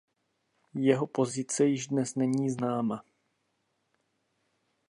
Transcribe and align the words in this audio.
Jeho 0.73 1.07
pozice 1.07 1.65
již 1.65 1.87
dnes 1.87 2.15
není 2.15 2.49
známa. 2.49 3.03